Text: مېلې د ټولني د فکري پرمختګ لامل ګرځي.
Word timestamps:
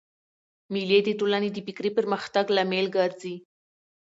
مېلې 0.73 0.99
د 1.03 1.09
ټولني 1.19 1.49
د 1.53 1.57
فکري 1.67 1.89
پرمختګ 1.97 2.45
لامل 2.55 2.87
ګرځي. 2.97 3.35